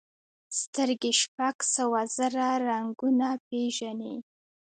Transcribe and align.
سترګې 0.59 1.11
شپږ 1.21 1.55
سوه 1.75 2.01
زره 2.17 2.47
رنګونه 2.67 3.27
پېژني. 3.47 4.15